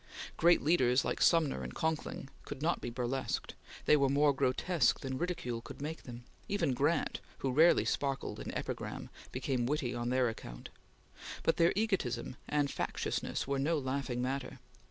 [0.35, 3.53] Great leaders, like Sumner and Conkling, could not be burlesqued;
[3.85, 8.51] they were more grotesque than ridicule could make them; even Grant, who rarely sparkled in
[8.55, 10.69] epigram, became witty on their account;
[11.43, 14.57] but their egotism and factiousness were no laughing matter.